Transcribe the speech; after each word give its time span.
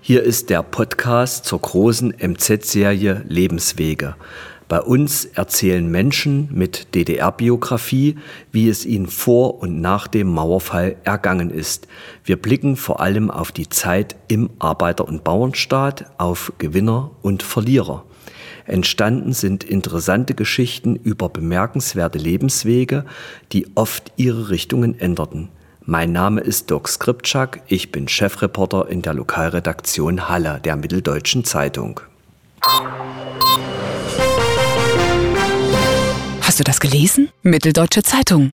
Hier 0.00 0.22
ist 0.22 0.50
der 0.50 0.62
Podcast 0.62 1.46
zur 1.46 1.60
großen 1.60 2.14
MZ-Serie 2.18 3.24
Lebenswege. 3.26 4.16
Bei 4.68 4.80
uns 4.80 5.24
erzählen 5.24 5.90
Menschen 5.90 6.48
mit 6.52 6.94
DDR-Biografie, 6.94 8.18
wie 8.52 8.68
es 8.68 8.84
ihnen 8.84 9.06
vor 9.06 9.60
und 9.60 9.80
nach 9.80 10.06
dem 10.06 10.28
Mauerfall 10.28 10.96
ergangen 11.04 11.50
ist. 11.50 11.88
Wir 12.24 12.36
blicken 12.36 12.76
vor 12.76 13.00
allem 13.00 13.30
auf 13.30 13.50
die 13.50 13.68
Zeit 13.68 14.16
im 14.28 14.50
Arbeiter- 14.58 15.08
und 15.08 15.24
Bauernstaat, 15.24 16.12
auf 16.18 16.52
Gewinner 16.58 17.10
und 17.22 17.42
Verlierer. 17.42 18.04
Entstanden 18.66 19.32
sind 19.32 19.62
interessante 19.62 20.34
Geschichten 20.34 20.96
über 20.96 21.28
bemerkenswerte 21.28 22.18
Lebenswege, 22.18 23.04
die 23.52 23.66
oft 23.74 24.12
ihre 24.16 24.50
Richtungen 24.50 24.98
änderten. 24.98 25.50
Mein 25.82 26.12
Name 26.12 26.40
ist 26.40 26.70
Doc 26.70 26.88
Skripczak, 26.88 27.60
ich 27.68 27.92
bin 27.92 28.08
Chefreporter 28.08 28.88
in 28.88 29.02
der 29.02 29.12
Lokalredaktion 29.12 30.30
Halle 30.30 30.60
der 30.64 30.76
Mitteldeutschen 30.76 31.44
Zeitung. 31.44 32.00
Hast 36.40 36.58
du 36.58 36.64
das 36.64 36.80
gelesen? 36.80 37.28
Mitteldeutsche 37.42 38.02
Zeitung. 38.02 38.50